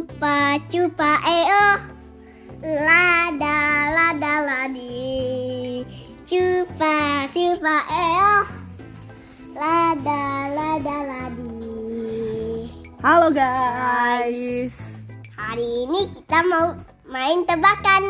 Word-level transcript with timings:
Cupa 0.00 0.56
cupa 0.72 1.20
eo 1.28 1.68
Lada 2.64 3.60
lada 3.92 4.34
ladi 4.48 5.84
Cupa 6.24 7.28
cupa 7.28 7.84
eo 7.84 8.36
Lada 9.52 10.24
lada 10.56 10.96
ladi 11.04 11.52
Halo 13.04 13.28
guys. 13.28 15.04
Hari 15.36 15.68
ini 15.84 16.08
kita 16.16 16.48
mau 16.48 16.80
main 17.04 17.44
tebakan 17.44 18.04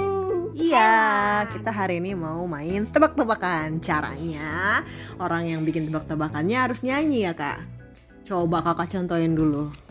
Iya, 0.54 1.42
kita 1.50 1.74
hari 1.74 1.98
ini 1.98 2.14
mau 2.14 2.46
main 2.46 2.86
tebak-tebakan. 2.86 3.82
Caranya 3.82 4.86
orang 5.18 5.50
yang 5.50 5.66
bikin 5.66 5.90
tebak-tebakannya 5.90 6.54
harus 6.54 6.86
nyanyi 6.86 7.26
ya 7.26 7.34
kak. 7.34 7.66
Coba 8.22 8.62
kakak 8.62 8.94
contohin 8.94 9.34
dulu. 9.34 9.89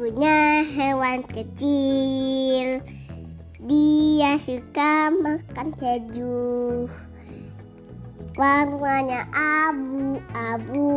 Punya 0.00 0.64
hewan 0.64 1.20
kecil 1.28 2.80
Dia 3.60 4.32
suka 4.40 5.12
makan 5.12 5.76
keju 5.76 6.88
Warnanya 8.32 9.28
abu-abu 9.68 10.88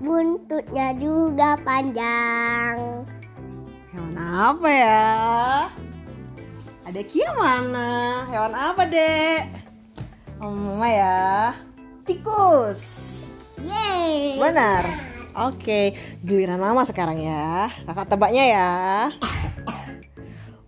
Buntutnya 0.00 0.96
juga 0.96 1.60
panjang 1.60 3.04
Hewan 3.92 4.16
apa 4.16 4.68
ya? 4.72 5.12
Ada 6.88 7.04
Kia 7.04 7.28
mana? 7.36 8.24
Hewan 8.32 8.56
apa 8.56 8.88
dek? 8.88 9.44
Oh, 10.40 10.56
mama 10.56 10.88
ya. 10.88 11.52
Tikus. 12.08 12.80
Yeay 13.60 14.40
Benar. 14.40 15.07
Oke, 15.38 15.94
giliran 16.26 16.58
mama 16.58 16.82
sekarang 16.82 17.22
ya. 17.22 17.70
Kakak 17.86 18.10
tebaknya 18.10 18.44
ya. 18.50 18.70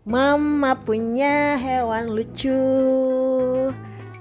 Mama 0.06 0.78
punya 0.78 1.58
hewan 1.58 2.14
lucu. 2.14 2.54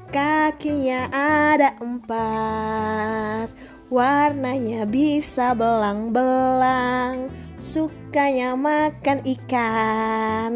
Kakinya 0.10 1.06
ada 1.14 1.78
empat. 1.78 3.54
Warnanya 3.94 4.90
bisa 4.90 5.54
belang-belang. 5.54 7.30
Sukanya 7.62 8.58
makan 8.58 9.22
ikan. 9.38 10.54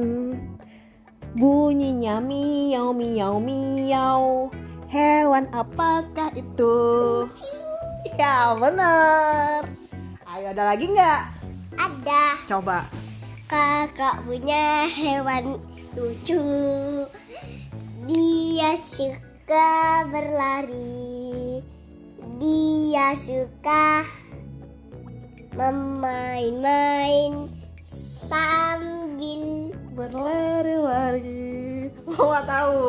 Bunyinya 1.37 2.17
miau 2.17 2.97
miau 2.97 3.37
miau. 3.37 4.49
Hewan 4.89 5.49
apakah 5.53 6.33
itu? 6.33 6.77
Ya 8.17 8.53
benar. 8.57 9.82
Ada 10.53 10.69
lagi 10.69 10.85
nggak? 10.85 11.21
Ada 11.81 12.37
Coba. 12.45 12.85
kakak 13.49 14.21
punya 14.21 14.85
hewan 14.85 15.57
lucu 15.97 16.45
Dia 18.05 18.77
suka 18.77 20.05
berlari 20.13 21.57
Dia 22.37 23.17
suka 23.17 24.05
memain-main 25.57 27.49
sambil 28.13 29.73
Berlari-lari. 29.97 31.89
Mama 32.05 32.45
tahu. 32.45 32.81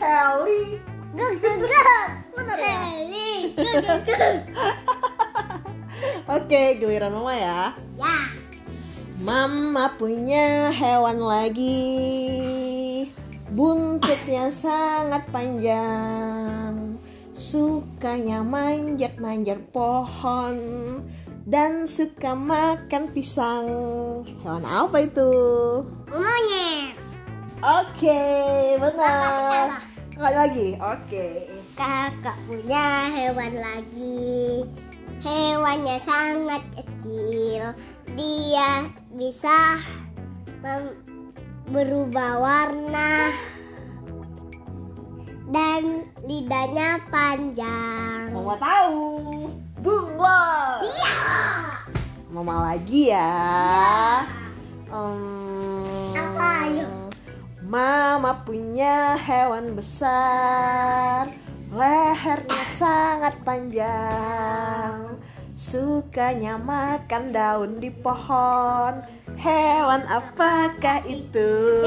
Heli. 0.00 0.80
gug 1.12 1.36
gug 1.36 1.60
gug. 1.68 2.08
Benar 2.32 2.56
ya? 2.56 2.80
Heli, 2.96 3.52
gug 3.52 3.76
gug 3.76 4.08
gug. 4.08 4.87
Oke, 6.38 6.78
giliran 6.78 7.10
mama 7.10 7.34
ya. 7.34 7.74
Ya, 7.98 8.30
Mama 9.26 9.90
punya 9.98 10.70
hewan 10.70 11.18
lagi. 11.18 11.82
Buntutnya 13.50 14.46
sangat 14.54 15.26
panjang. 15.34 16.94
Sukanya 17.34 18.46
manjat-manjat 18.46 19.58
pohon 19.74 20.54
dan 21.42 21.90
suka 21.90 22.38
makan 22.38 23.10
pisang. 23.10 23.66
Hewan 24.46 24.62
apa 24.62 25.10
itu? 25.10 25.34
monyet. 26.06 26.94
Oke, 27.58 28.22
benar. 28.78 29.82
Kakak 30.14 30.34
lagi. 30.38 30.68
Oke. 30.78 31.50
Kakak 31.74 32.38
punya 32.46 33.10
hewan 33.10 33.58
lagi. 33.58 34.62
Hewannya 35.18 35.98
sangat 35.98 36.62
kecil. 36.78 37.74
Dia 38.14 38.86
bisa 39.14 39.78
berubah 41.68 42.38
warna 42.40 43.28
dan 45.48 46.06
lidahnya 46.22 47.02
panjang. 47.10 48.30
Mama 48.30 48.54
tahu. 48.62 49.04
Bunglon. 49.82 50.86
Iya. 50.86 51.16
Mama 52.28 52.54
lagi 52.72 53.10
ya. 53.14 53.34
Apa, 56.14 56.48
ayo? 56.68 56.88
Mama 57.64 58.44
punya 58.44 59.16
hewan 59.20 59.76
besar. 59.76 61.28
Lehernya 61.78 62.62
sangat 62.74 63.38
panjang. 63.46 65.14
Sukanya 65.54 66.58
makan 66.58 67.30
daun 67.30 67.78
di 67.78 67.86
pohon. 67.94 68.98
Hewan 69.38 70.02
apakah 70.10 71.06
itu? 71.06 71.78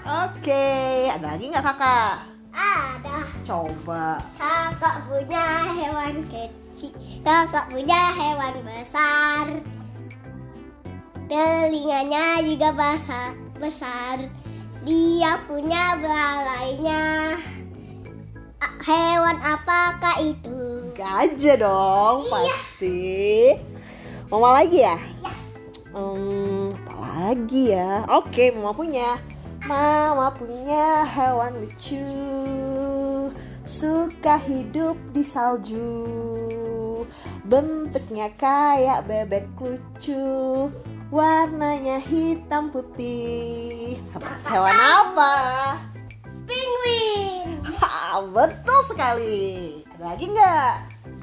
Oke, 0.00 1.12
ada 1.12 1.36
lagi 1.36 1.44
nggak 1.52 1.60
kakak? 1.60 2.24
Ada. 2.56 3.20
Coba. 3.44 4.16
Kakak 4.40 5.04
punya 5.12 5.76
hewan 5.76 6.24
kecil. 6.32 6.96
Kakak 7.20 7.68
punya 7.68 8.00
hewan 8.16 8.64
besar. 8.64 9.60
Telinganya 11.28 12.40
juga 12.40 12.72
besar. 12.72 13.36
besar. 13.60 14.24
Dia 14.88 15.36
punya 15.44 16.00
belalainya. 16.00 17.36
Hewan 18.86 19.42
apakah 19.42 20.22
itu? 20.22 20.94
Gajah 20.94 21.58
dong, 21.58 22.22
pasti. 22.30 23.50
Mama 24.30 24.62
lagi 24.62 24.86
ya? 24.86 24.94
Ya. 25.26 25.32
Hmm, 25.90 26.70
apa 26.70 26.94
lagi 26.94 27.74
ya? 27.74 28.06
Oke, 28.06 28.54
mama 28.54 28.70
punya. 28.70 29.18
Mama 29.66 30.30
punya 30.38 31.02
hewan 31.02 31.58
lucu. 31.58 31.98
Suka 33.66 34.38
hidup 34.46 34.94
di 35.10 35.26
salju. 35.26 35.90
Bentuknya 37.42 38.30
kayak 38.38 39.02
bebek 39.10 39.50
lucu. 39.58 40.70
Warnanya 41.10 41.98
hitam 41.98 42.70
putih. 42.70 43.98
Hewan 44.46 44.78
apa? 44.78 45.34
Penguin. 46.46 47.25
Ah, 48.06 48.22
betul 48.22 48.80
sekali. 48.86 49.82
Ada 49.98 50.14
lagi 50.14 50.24
nggak? 50.30 50.74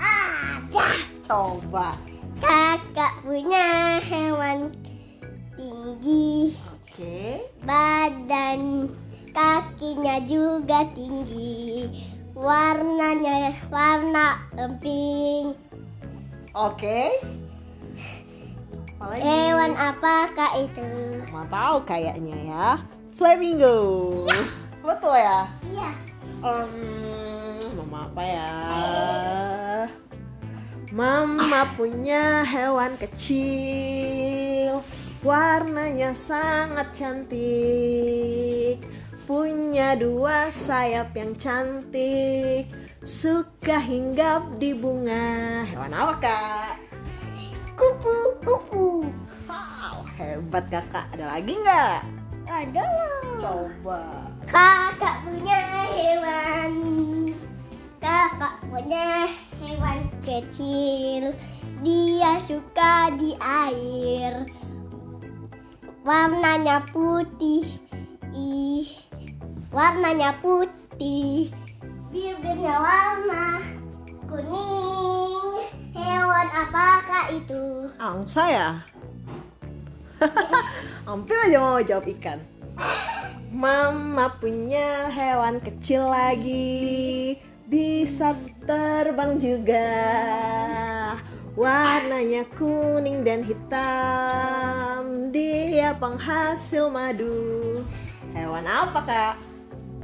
Ada. 0.04 0.88
Coba. 1.24 1.96
Kakak 2.44 3.24
punya 3.24 4.04
hewan 4.04 4.76
tinggi. 5.56 6.52
Oke. 6.76 7.40
Badan 7.64 8.92
kakinya 9.32 10.28
juga 10.28 10.84
tinggi. 10.92 11.88
Warnanya 12.36 13.56
warna 13.72 14.44
emping. 14.60 15.56
Oke. 16.52 17.16
Apa 19.00 19.08
lagi? 19.08 19.24
Hewan 19.24 19.72
apakah 19.80 20.52
itu? 20.60 20.88
Mama 21.32 21.48
tahu 21.48 21.78
kayaknya 21.88 22.38
ya. 22.44 22.68
Flamingo. 23.16 23.80
Betul 24.84 25.16
ya? 25.16 25.48
Iya. 25.72 26.13
Um, 26.44 26.76
mama 27.80 28.12
apa 28.12 28.20
ya? 28.20 28.52
Mama 30.92 31.64
punya 31.80 32.44
hewan 32.44 33.00
kecil. 33.00 34.84
Warnanya 35.24 36.12
sangat 36.12 36.92
cantik. 36.92 38.76
Punya 39.24 39.96
dua 39.96 40.52
sayap 40.52 41.16
yang 41.16 41.32
cantik. 41.40 42.68
Suka 43.00 43.80
hinggap 43.80 44.44
di 44.60 44.76
bunga. 44.76 45.64
Hewan 45.64 45.96
apa 45.96 46.14
kak? 46.20 46.76
Kupu 47.80 48.16
kupu. 48.44 49.08
Wow, 49.48 50.04
hebat 50.20 50.68
kakak. 50.68 51.08
Ada 51.16 51.40
lagi 51.40 51.56
nggak? 51.56 52.13
Ada. 52.54 52.86
Coba. 53.42 54.30
Kakak 54.46 55.26
punya 55.26 55.58
hewan. 55.90 56.72
Kakak 57.98 58.62
punya 58.70 59.26
hewan 59.58 60.06
kecil. 60.22 61.34
Dia 61.82 62.38
suka 62.38 63.10
di 63.18 63.34
air. 63.42 64.46
Warnanya 66.06 66.86
putih. 66.94 67.66
Ih, 68.38 68.86
warnanya 69.74 70.38
putih. 70.38 71.50
Bibirnya 72.14 72.76
warna 72.78 73.66
kuning. 74.30 75.58
Hewan 75.98 76.48
apakah 76.54 77.34
itu? 77.34 77.90
Angsa 77.98 78.46
ya? 78.46 78.70
Hampir 81.04 81.38
aja 81.48 81.58
mau 81.60 81.80
jawab 81.84 82.08
ikan. 82.20 82.40
Mama 83.54 84.34
punya 84.42 85.14
hewan 85.14 85.62
kecil 85.62 86.10
lagi, 86.10 87.38
bisa 87.70 88.34
terbang 88.66 89.38
juga. 89.38 89.90
Warnanya 91.54 92.50
kuning 92.58 93.22
dan 93.22 93.46
hitam, 93.46 95.30
dia 95.30 95.94
penghasil 96.02 96.90
madu. 96.90 97.86
Hewan 98.34 98.66
apa 98.66 99.00
kak? 99.06 99.36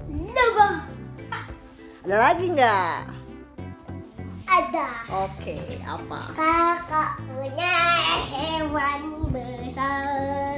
Lebah. 0.10 0.86
Ada 2.06 2.18
lagi 2.22 2.46
nggak? 2.54 2.98
Ada. 4.50 4.88
Oke, 5.26 5.58
apa? 5.86 6.20
Kakak 6.34 7.22
punya 7.22 7.78
hewan 8.34 9.30
besar. 9.30 10.49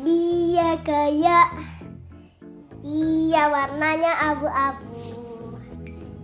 Dia 0.00 0.80
kayak 0.80 1.48
dia 2.80 3.44
warnanya 3.52 4.12
abu-abu. 4.32 4.96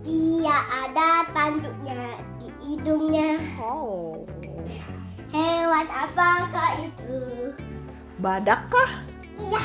Dia 0.01 0.57
ada 0.73 1.29
tanduknya 1.29 2.17
di 2.41 2.49
hidungnya. 2.65 3.37
Oh, 3.61 4.25
Hewan 5.29 5.85
apakah 5.93 6.73
itu? 6.81 7.53
badak 8.19 8.67
kah? 8.67 8.91
Ya, 9.39 9.63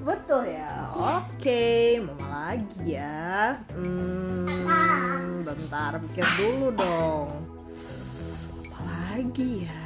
Betul 0.00 0.56
ya. 0.56 0.88
Oke, 0.96 2.00
mama 2.00 2.56
lagi 2.56 2.96
ya. 2.96 3.60
Hmm, 3.76 5.44
bentar 5.44 6.00
pikir 6.08 6.24
dulu 6.40 6.72
dong. 6.72 7.28
Apa 8.64 8.80
lagi 8.88 9.68
ya? 9.68 9.79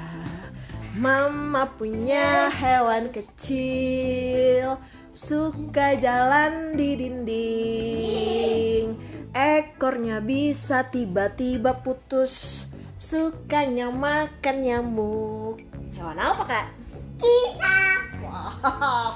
Mama 0.95 1.67
punya 1.75 2.47
hewan 2.55 3.11
kecil, 3.11 4.79
suka 5.11 5.99
jalan 5.99 6.79
di 6.79 6.95
dinding. 6.95 8.87
Ekornya 9.35 10.23
bisa 10.23 10.87
tiba-tiba 10.87 11.83
putus, 11.83 12.67
sukanya 12.95 13.91
makan 13.91 14.57
nyamuk. 14.63 15.59
Hewan 15.99 16.19
apa 16.23 16.43
kak? 16.47 16.67
kita. 17.19 17.79
Wah, 18.25 19.15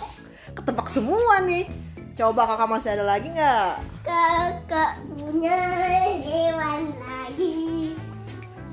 ketebak 0.55 0.89
semua 0.91 1.43
nih. 1.43 1.67
Coba 2.19 2.51
kakak 2.51 2.69
masih 2.69 2.91
ada 2.99 3.05
lagi 3.07 3.31
nggak? 3.31 3.79
Kakak 4.03 4.99
punya 5.15 5.63
hewan 6.27 6.91
lagi. 6.99 7.88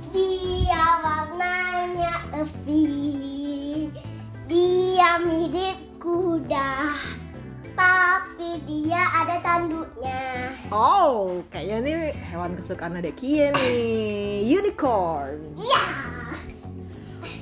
Dia 0.10 0.86
warnanya 1.02 2.16
api. 2.36 2.86
Dia 4.46 5.18
mirip 5.24 5.80
kuda. 5.98 6.94
Tapi 7.76 8.64
dia 8.70 9.04
ada 9.12 9.36
tanduknya. 9.44 10.54
Oh, 10.72 11.44
kayaknya 11.52 11.78
nih 11.84 11.98
hewan 12.32 12.56
kesukaan 12.56 12.98
adek 12.98 13.20
Kie 13.20 13.52
nih, 13.52 14.46
unicorn. 14.48 15.44
Ya. 15.60 15.86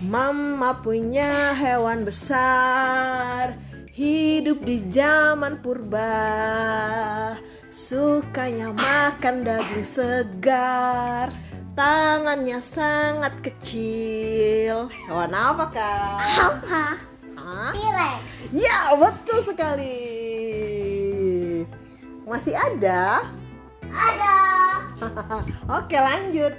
Mama 0.04 0.84
punya 0.84 1.56
hewan 1.56 2.04
besar, 2.04 3.56
hidup 3.96 4.60
di 4.68 4.84
zaman 4.92 5.64
purba. 5.64 7.38
Sukanya 7.72 8.76
makan 8.76 9.48
daging 9.48 9.88
segar, 9.88 11.32
tangannya 11.74 12.62
sangat 12.62 13.34
kecil. 13.42 14.90
Hewan 15.06 15.34
apa 15.34 15.66
kak? 15.74 16.26
Apa? 16.38 16.86
Hah? 17.38 17.74
Ya, 18.54 18.94
betul 18.98 19.42
sekali. 19.42 20.00
Masih 22.30 22.54
ada? 22.54 23.26
Ada. 23.90 24.38
Oke, 25.82 25.98
lanjut. 25.98 26.54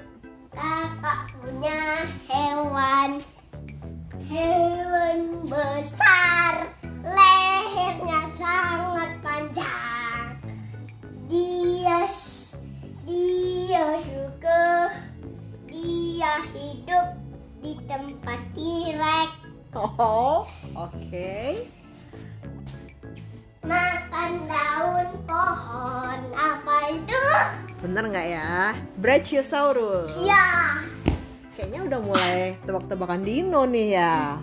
Kakak 0.54 1.34
punya 1.42 2.06
hewan 2.30 3.18
hewan 4.34 5.46
besar 5.46 6.72
lehernya 7.04 8.22
sangat 8.40 9.10
panjang 9.20 10.38
dia 11.28 12.02
dia 13.04 13.86
suka 14.00 14.90
dia 16.14 16.38
hidup 16.54 17.18
di 17.58 17.74
tempat 17.90 18.38
tirek 18.54 19.30
Oh, 19.74 20.46
oke. 20.78 21.34
makan 23.66 24.30
daun 24.46 25.10
pohon 25.26 26.20
apa 26.38 26.76
itu 26.94 27.26
Bener 27.82 28.06
nggak 28.06 28.28
ya? 28.30 28.78
Brachiosaurus. 29.02 30.22
ya 30.22 30.78
Kayaknya 31.58 31.80
udah 31.90 32.00
mulai 32.06 32.38
tebak-tebakan 32.62 33.26
dino 33.26 33.66
nih 33.66 33.98
ya. 33.98 34.38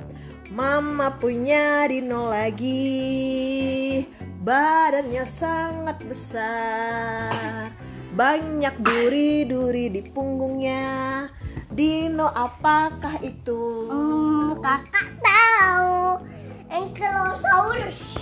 Mama 0.51 1.15
punya 1.15 1.87
dino 1.87 2.27
lagi. 2.27 4.03
Badannya 4.43 5.23
sangat 5.23 6.03
besar. 6.03 7.71
Banyak 8.11 8.75
duri-duri 8.83 9.87
di 9.87 10.01
punggungnya. 10.11 11.31
Dino 11.71 12.27
apakah 12.27 13.15
itu? 13.23 13.87
Hmm, 13.87 14.59
kakak 14.59 15.07
tahu 15.23 16.19
Ankylosaurus 16.67 18.21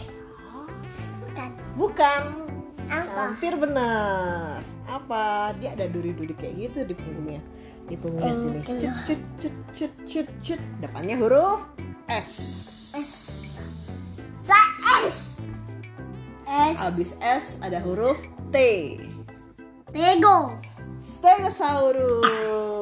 bukan 1.30 1.52
Bukan. 1.80 2.22
apa 2.92 3.20
Hampir 3.32 3.54
benar. 3.56 4.60
Apa? 4.90 5.54
Dia 5.62 5.78
ada 5.78 5.86
duri-duri 5.88 6.34
kayak 6.34 6.56
gitu 6.58 6.80
di 6.90 6.96
punggungnya. 6.98 7.42
Di 7.88 7.96
punggungnya 7.96 8.36
sini. 8.36 8.60
Cut 8.66 8.82
cut 8.82 9.22
cut 9.40 9.56
cut 9.78 9.94
cut 10.10 10.28
cut. 10.44 10.62
Depannya 10.84 11.16
huruf 11.16 11.62
S. 12.10 12.34
S 12.98 13.12
Sa 14.44 14.62
S 15.06 15.38
S 16.50 16.76
Abis 16.82 17.14
S 17.22 17.46
ada 17.62 17.78
huruf 17.80 18.18
T. 18.50 18.58
Tego 19.94 20.58
Stegosaurus. 20.98 22.79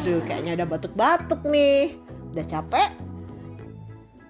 Aduh, 0.00 0.24
kayaknya 0.24 0.56
udah 0.56 0.68
batuk-batuk 0.72 1.44
nih. 1.44 1.92
Udah 2.32 2.44
capek? 2.48 2.88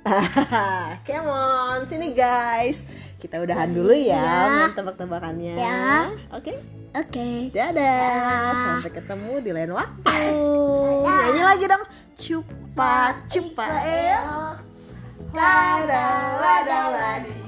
Come 1.07 1.31
on, 1.31 1.87
sini 1.87 2.11
guys. 2.11 2.83
Kita 3.23 3.39
udahan 3.39 3.71
dulu 3.71 3.95
ya, 3.95 4.19
Ya. 4.19 4.67
main 4.67 4.75
tebak-tebakannya. 4.75 5.55
Ya. 5.55 6.11
Oke. 6.35 6.59
Oke 6.91 7.55
Dadah. 7.55 7.71
Dadah. 7.71 8.83
Sampai 8.83 8.99
ketemu 8.99 9.33
di 9.47 9.51
lain 9.55 9.71
waktu. 9.71 10.19
Nyanyi 11.07 11.43
lagi 11.47 11.65
dong. 11.71 11.85
Cupa 12.19 13.15
cupa 13.31 13.71
eo. 13.87 14.59
Wada 15.31 16.07
wada 16.35 16.79
wada. 16.91 17.40